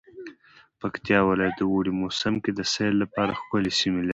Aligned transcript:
پکتيا 0.79 1.19
ولايت 1.29 1.55
د 1.57 1.61
اوړی 1.71 1.91
موسم 2.01 2.33
کی 2.43 2.51
د 2.55 2.61
سیل 2.73 2.93
لپاره 3.03 3.31
ښکلی 3.39 3.71
سیمې 3.79 4.01
لری 4.03 4.09